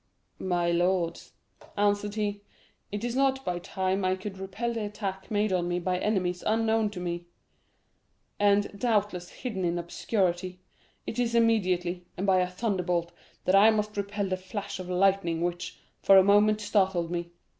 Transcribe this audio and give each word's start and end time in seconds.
"My 0.39 0.71
lords," 0.71 1.33
answered 1.77 2.15
he, 2.15 2.41
"it 2.91 3.03
is 3.03 3.15
not 3.15 3.45
by 3.45 3.59
time 3.59 4.03
I 4.03 4.15
could 4.15 4.39
repel 4.39 4.73
the 4.73 4.83
attack 4.83 5.29
made 5.29 5.53
on 5.53 5.67
me 5.67 5.77
by 5.77 5.99
enemies 5.99 6.43
unknown 6.43 6.89
to 6.93 6.99
me, 6.99 7.27
and, 8.39 8.79
doubtless, 8.79 9.29
hidden 9.29 9.63
in 9.63 9.77
obscurity; 9.77 10.59
it 11.05 11.19
is 11.19 11.35
immediately, 11.35 12.07
and 12.17 12.25
by 12.25 12.39
a 12.39 12.47
thunderbolt, 12.49 13.11
that 13.45 13.53
I 13.53 13.69
must 13.69 13.95
repel 13.95 14.25
the 14.27 14.37
flash 14.37 14.79
of 14.79 14.89
lightning 14.89 15.41
which, 15.43 15.77
for 16.01 16.17
a 16.17 16.23
moment, 16.23 16.61
startled 16.61 17.11
me. 17.11 17.29